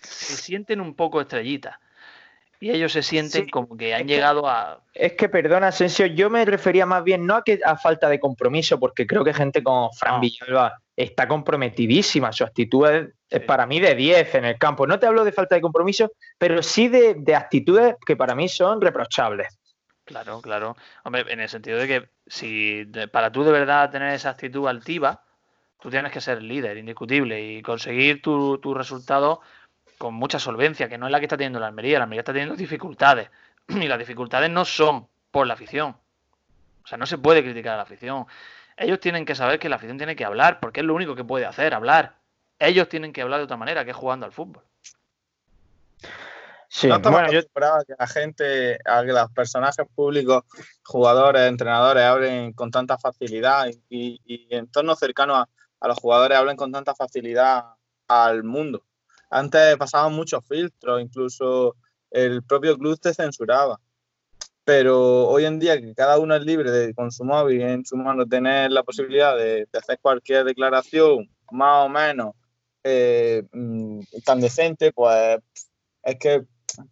[0.01, 1.77] se sienten un poco estrellitas.
[2.61, 4.83] Y ellos se sienten como que han llegado a.
[4.93, 8.19] Es que, perdona, Asensio, yo me refería más bien no a que a falta de
[8.19, 12.33] compromiso, porque creo que gente como Fran Villalba está comprometidísima.
[12.33, 14.85] Su actitud es, para mí de 10 en el campo.
[14.85, 18.49] No te hablo de falta de compromiso, pero sí de, de actitudes que para mí
[18.49, 19.58] son reprochables.
[20.09, 20.75] Claro, claro.
[21.03, 25.23] Hombre, en el sentido de que si para tú de verdad tener esa actitud altiva,
[25.79, 29.41] tú tienes que ser líder, indiscutible, y conseguir tu, tu resultado
[29.99, 31.99] con mucha solvencia, que no es la que está teniendo la Almería.
[31.99, 33.29] La Almería está teniendo dificultades.
[33.67, 35.95] Y las dificultades no son por la afición.
[36.83, 38.25] O sea, no se puede criticar a la afición.
[38.77, 41.23] Ellos tienen que saber que la afición tiene que hablar, porque es lo único que
[41.23, 42.15] puede hacer, hablar.
[42.57, 44.63] Ellos tienen que hablar de otra manera, que es jugando al fútbol.
[46.71, 50.43] Sí, no bueno, yo esperaba que la gente, a que los personajes públicos,
[50.83, 55.45] jugadores, entrenadores, hablen con tanta facilidad y, y entornos cercanos
[55.79, 57.73] a, los jugadores hablen con tanta facilidad
[58.07, 58.83] al mundo.
[59.31, 61.75] Antes pasaban muchos filtros, incluso
[62.11, 63.79] el propio club te censuraba.
[64.63, 67.97] Pero hoy en día que cada uno es libre de con su móvil en su
[67.97, 72.35] mano tener la posibilidad de, hacer cualquier declaración más o menos
[72.83, 75.39] eh, mm, tan decente, pues
[76.03, 76.45] es que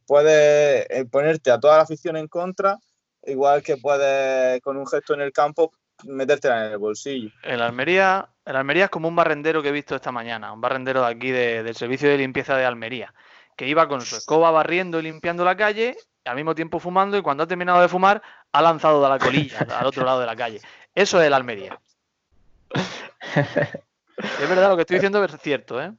[0.06, 2.78] puedes eh, ponerte a toda la afición en contra,
[3.24, 5.72] igual que puedes con un gesto en el campo
[6.06, 7.32] metértela en el bolsillo.
[7.44, 11.02] El Almería, el Almería es como un barrendero que he visto esta mañana, un barrendero
[11.02, 13.14] de aquí del servicio de limpieza de Almería,
[13.56, 17.22] que iba con su escoba barriendo y limpiando la calle, al mismo tiempo fumando, y
[17.22, 20.36] cuando ha terminado de fumar, ha lanzado de la colilla al otro lado de la
[20.36, 20.62] calle.
[20.94, 21.80] Eso es el Almería.
[24.42, 25.92] es verdad, lo que estoy diciendo es cierto, ¿eh?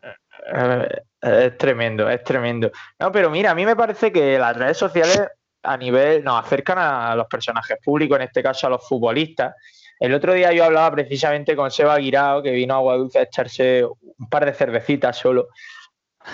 [1.21, 2.71] Es tremendo, es tremendo.
[2.99, 5.29] No, pero mira, a mí me parece que las redes sociales
[5.63, 9.55] a nivel nos acercan a los personajes públicos, en este caso a los futbolistas.
[9.99, 13.85] El otro día yo hablaba precisamente con Seba Guirao, que vino a Guadalajara a echarse
[13.85, 15.49] un par de cervecitas solo.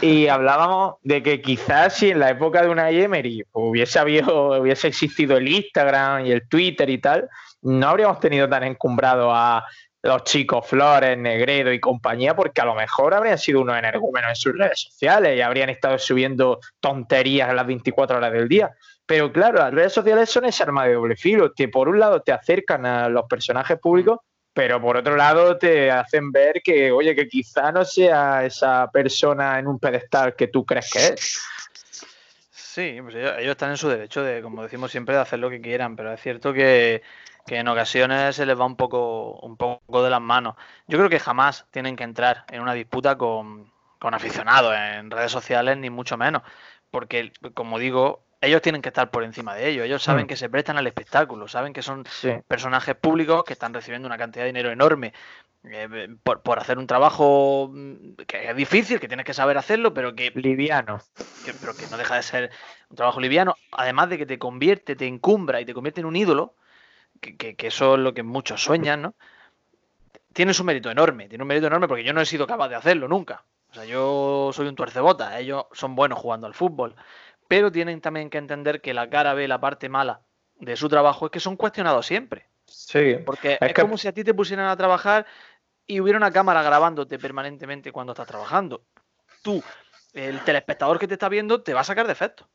[0.01, 4.89] Y hablábamos de que quizás si en la época de una Emery hubiese, habido, hubiese
[4.89, 7.29] existido el Instagram y el Twitter y tal,
[7.63, 9.65] no habríamos tenido tan encumbrado a
[10.05, 14.37] los chicos Flores, Negredo y compañía, porque a lo mejor habrían sido unos energúmenos en
[14.37, 18.71] sus redes sociales y habrían estado subiendo tonterías a las 24 horas del día.
[19.07, 22.21] Pero claro, las redes sociales son esa arma de doble filo, que por un lado
[22.21, 24.19] te acercan a los personajes públicos,
[24.53, 29.59] pero por otro lado te hacen ver que, oye, que quizá no sea esa persona
[29.59, 31.43] en un pedestal que tú crees que es.
[32.51, 35.63] Sí, pues ellos, están en su derecho de, como decimos siempre, de hacer lo que
[35.63, 37.03] quieran, pero es cierto que
[37.47, 40.57] que en ocasiones se les va un poco, un poco de las manos.
[40.87, 45.79] Yo creo que jamás tienen que entrar en una disputa con, aficionados en redes sociales,
[45.79, 46.43] ni mucho menos,
[46.91, 49.87] porque, como digo, ellos tienen que estar por encima de ellos.
[49.87, 50.29] Ellos saben mm.
[50.29, 52.05] que se prestan al espectáculo, saben que son
[52.47, 55.15] personajes públicos que están recibiendo una cantidad de dinero enorme
[55.65, 60.15] eh, por, hacer un trabajo mm, que es difícil, que tienes que saber hacerlo, pero
[60.15, 60.31] que.
[60.35, 61.01] Liviano.
[61.61, 62.51] pero que no deja de ser
[62.91, 63.57] un trabajo liviano.
[63.73, 66.55] Además de que te convierte, te encumbra y te convierte en un ídolo
[67.33, 69.15] que, eso es lo que muchos sueñan, ¿no?
[70.33, 72.75] Tiene su mérito enorme, tiene un mérito enorme porque yo no he sido capaz de
[72.75, 73.45] hacerlo nunca.
[73.71, 76.95] O sea, yo soy un tuercebota, ellos son buenos jugando al fútbol,
[77.49, 80.21] pero tienen también que entender que la cara B, la parte mala
[80.57, 82.47] de su trabajo es que son cuestionados siempre.
[82.67, 83.17] Sí.
[83.25, 85.27] Porque es, como si a ti te pusieran a trabajar
[85.87, 88.83] y hubiera una cámara grabándote permanentemente cuando estás trabajando.
[89.43, 89.63] Tú,
[90.13, 92.47] el telespectador que te está viendo, te va a sacar defectos.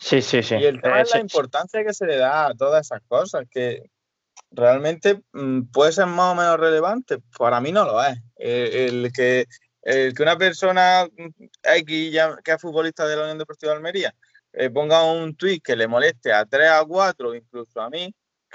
[0.00, 0.56] Sí, sí, sí.
[0.56, 3.82] Y el tema es la importancia que se le da a todas esas cosas, que
[4.50, 7.18] realmente mm, puede ser más o menos relevante.
[7.38, 8.18] Para mí no lo es.
[8.36, 9.46] El, que,
[9.82, 11.06] el que una persona
[11.62, 14.14] X, que es futbolista de la Unión Deportiva de Almería,
[14.52, 18.12] eh, ponga un tweet que le moleste a 3 a 4, incluso a mí,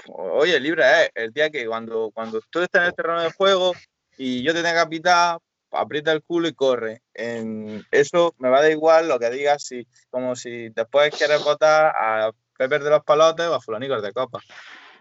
[0.08, 3.72] oye, libre es el día que cuando, cuando tú estás en el terreno de juego
[4.18, 5.38] y yo te tenga que pitar,
[5.76, 7.02] aprieta el culo y corre.
[7.14, 11.42] En eso me va a dar igual lo que digas, si, como si después quieres
[11.42, 14.40] votar a Pepe de los Palotes o a Fulanicos de Copa.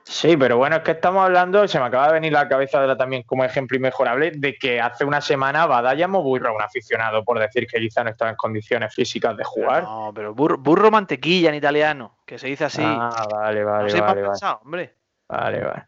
[0.07, 2.85] Sí, pero bueno, es que estamos hablando, se me acaba de venir la cabeza de
[2.85, 6.61] la también como ejemplo inmejorable, de que hace una semana Bada llamó burro a un
[6.61, 9.81] aficionado por decir que quizá no estaba en condiciones físicas de jugar.
[9.81, 12.83] No, pero burro, mantequilla en italiano, que se dice así.
[12.85, 14.39] Ah, vale, vale, vale, vale.
[14.61, 14.95] hombre.
[15.27, 15.85] Vale, vale.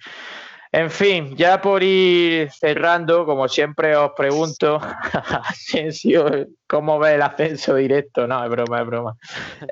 [0.78, 4.80] En fin, ya por ir cerrando, como siempre os pregunto,
[6.68, 8.28] ¿cómo ve el ascenso directo?
[8.28, 9.18] No, es broma, es broma.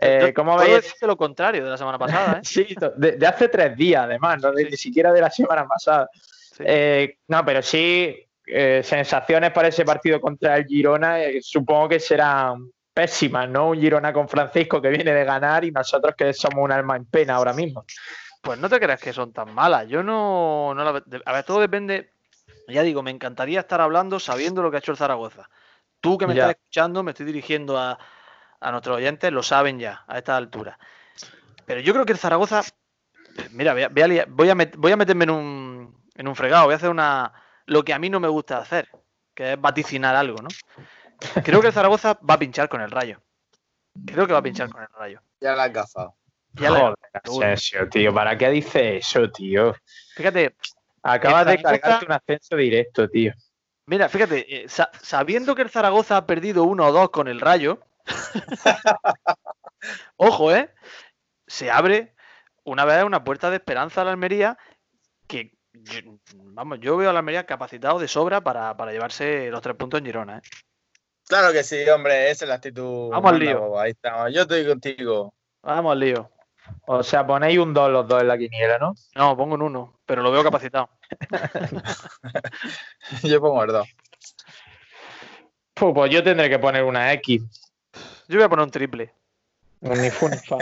[0.01, 0.95] Eh, ¿Cómo veis?
[1.01, 2.41] lo contrario de la semana pasada, ¿eh?
[2.43, 6.09] sí, de, hace tres días, además, no ni siquiera de la semana pasada.
[6.57, 12.71] Eh, no, pero sí, eh, sensaciones para ese partido contra el Girona, supongo que serán
[12.91, 13.69] pésimas, ¿no?
[13.69, 17.05] Un Girona con Francisco que viene de ganar y nosotros que somos un alma en
[17.05, 17.85] pena ahora mismo.
[18.45, 19.87] Pues no te creas que son tan malas.
[19.87, 22.11] Yo no, no la, A ver, todo depende.
[22.67, 25.49] Ya digo, me encantaría estar hablando sabiendo lo que ha hecho el Zaragoza.
[25.99, 27.97] Tú que me estás escuchando, me estoy dirigiendo a,
[28.71, 30.77] nuestros oyentes, lo saben ya a esta altura.
[31.65, 32.61] Pero yo creo que el Zaragoza.
[33.49, 34.25] Mira, voy a, voy a,
[34.77, 36.65] voy a meterme en un, en un fregado.
[36.65, 37.33] Voy a hacer una
[37.65, 38.87] lo que a mí no me gusta hacer,
[39.33, 40.49] que es vaticinar algo, ¿no?
[41.43, 43.19] Creo que el Zaragoza va a pinchar con el rayo.
[44.05, 45.19] Creo que va a pinchar con el rayo.
[45.41, 46.15] Ya la has gafado.
[46.57, 49.75] Joder, tío, ¿para qué dice eso, tío?
[50.15, 50.55] Fíjate.
[51.03, 53.33] Acabas de cargarte un ascenso directo, tío.
[53.87, 57.39] Mira, fíjate, eh, sa- sabiendo que el Zaragoza ha perdido 1 o 2 con el
[57.39, 57.79] Rayo,
[60.17, 60.73] ojo, ¿eh?
[61.47, 62.15] Se abre
[62.63, 64.57] una vez una puerta de esperanza a la Almería
[65.27, 69.61] que, yo- vamos, yo veo a la Almería capacitado de sobra para, para llevarse los
[69.61, 70.41] tres puntos en Girona, ¿eh?
[71.27, 73.09] Claro que sí, hombre, esa es la actitud.
[73.09, 73.79] Vamos al lío.
[73.79, 74.31] Ahí estamos.
[74.31, 75.33] Yo estoy contigo.
[75.63, 76.29] Vamos al lío.
[76.87, 78.95] O sea, ponéis un 2 los dos en la quiniela, ¿no?
[79.15, 80.89] No, pongo un 1, pero lo veo capacitado.
[83.23, 83.87] Yo pongo el dos.
[85.73, 87.41] Pues, pues yo tendré que poner una X.
[88.27, 89.13] Yo voy a poner un triple.
[89.81, 90.57] Ni fu ni fa.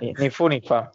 [0.00, 0.90] Ni, ni fu ni fa.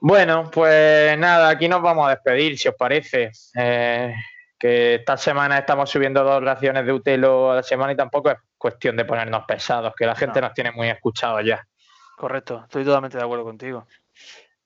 [0.00, 3.32] Bueno, pues nada, aquí nos vamos a despedir, si os parece.
[3.56, 4.14] Eh,
[4.58, 8.38] que esta semana estamos subiendo dos raciones de Utelo a la semana y tampoco es
[8.56, 10.46] cuestión de ponernos pesados, que la gente No.
[10.46, 11.66] nos tiene muy escuchados ya.
[12.16, 13.86] Correcto, estoy totalmente de acuerdo contigo.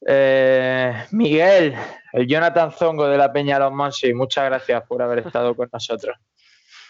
[0.07, 1.74] Eh, Miguel,
[2.12, 6.16] el Jonathan Zongo de la Peña Los Monsi, muchas gracias por haber estado con nosotros.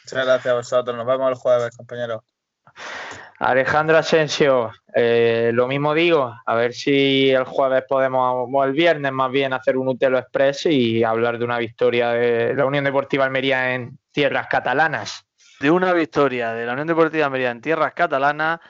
[0.04, 0.96] Muchas gracias a vosotros.
[0.96, 2.22] Nos vemos el jueves, compañeros.
[3.38, 9.12] Alejandro Asensio, eh, lo mismo digo, a ver si el jueves podemos, o el viernes
[9.12, 13.24] más bien, hacer un Utelo Express y hablar de una victoria de la Unión Deportiva
[13.24, 15.26] Almería en tierras catalanas.
[15.60, 18.60] De una victoria de la Unión Deportiva Almería en tierras catalanas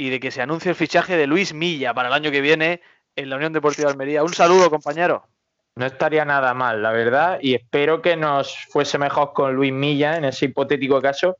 [0.00, 2.80] y de que se anuncie el fichaje de Luis Milla para el año que viene
[3.16, 4.24] en la Unión Deportiva Almería.
[4.24, 5.26] Un saludo, compañero.
[5.76, 10.16] No estaría nada mal, la verdad, y espero que nos fuese mejor con Luis Milla
[10.16, 11.36] en ese hipotético caso,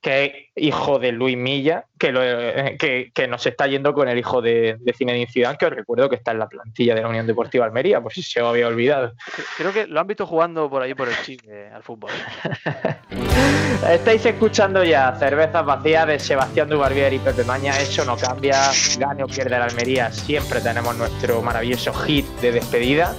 [0.00, 0.32] que es
[0.64, 4.40] hijo de Luis Milla, que, lo- eh, que, que nos está yendo con el hijo
[4.40, 7.26] de, de Zinedine Zidane, que os recuerdo que está en la plantilla de la Unión
[7.26, 9.14] Deportiva Almería, por si se os había olvidado.
[9.56, 12.10] Creo que lo han visto jugando por ahí por el chile al fútbol.
[13.90, 17.78] Estáis escuchando ya Cervezas Vacías de Sebastián Dubarbier y Pepe Maña.
[17.78, 18.56] Eso no cambia,
[18.98, 20.10] gane o pierde la Almería.
[20.12, 23.14] Siempre tenemos nuestro maravilloso hit de despedida.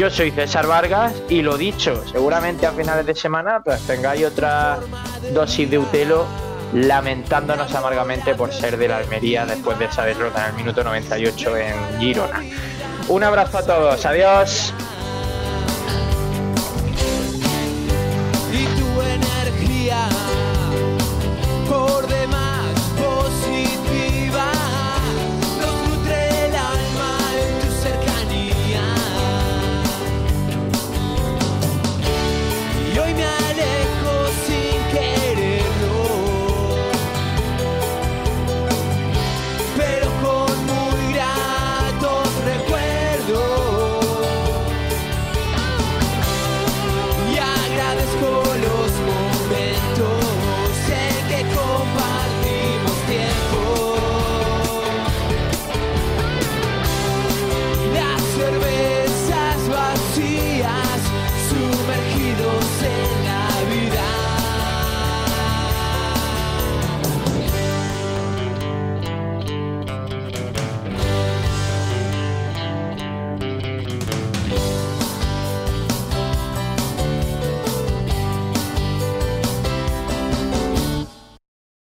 [0.00, 4.78] Yo soy César Vargas y lo dicho, seguramente a finales de semana pues tengáis otra
[5.34, 6.24] dosis de Utelo
[6.72, 11.54] lamentándonos amargamente por ser de la Almería después de esa derrota en el minuto 98
[11.58, 12.42] en Girona.
[13.08, 14.72] Un abrazo a todos, adiós.